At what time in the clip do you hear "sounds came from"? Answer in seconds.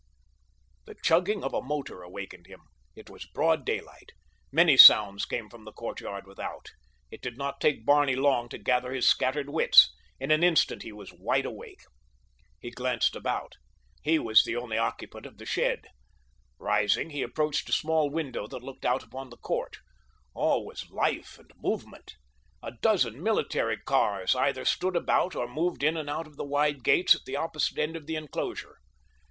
4.75-5.63